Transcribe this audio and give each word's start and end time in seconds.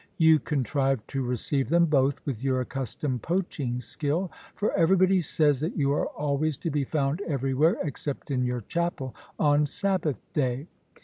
You 0.17 0.39
contrive 0.39 1.05
to 1.09 1.21
receive 1.21 1.69
them 1.69 1.85
both, 1.85 2.25
with 2.25 2.43
your 2.43 2.59
accustomed 2.59 3.21
poaching 3.21 3.81
skill. 3.81 4.31
For 4.55 4.73
everybody 4.73 5.21
says 5.21 5.59
that 5.59 5.77
you 5.77 5.93
are 5.93 6.07
always 6.07 6.57
to 6.57 6.71
be 6.71 6.83
found 6.83 7.21
everywhere, 7.27 7.77
except 7.83 8.31
in 8.31 8.43
your 8.43 8.61
chapel, 8.61 9.13
on 9.37 9.67
Sabbath 9.67 10.19
day. 10.33 10.65